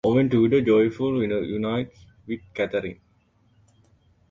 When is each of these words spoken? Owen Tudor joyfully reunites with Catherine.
Owen 0.03 0.29
Tudor 0.31 0.61
joyfully 0.65 1.27
reunites 1.27 2.07
with 2.25 2.39
Catherine. 2.55 2.99